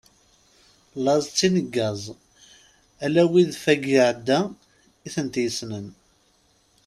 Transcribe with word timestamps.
Laẓ 1.03 1.23
d 1.29 1.33
tineggaẓ, 1.37 2.03
ala 3.05 3.23
wid 3.31 3.51
fayeg 3.63 3.85
εeddant 4.03 4.59
i 5.07 5.09
tent-yessenen. 5.13 5.87